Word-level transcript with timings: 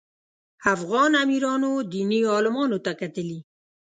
افغان 0.73 1.11
امیرانو 1.23 1.71
دیني 1.91 2.21
عالمانو 2.33 2.77
ته 2.85 2.91
کتلي. 3.01 3.39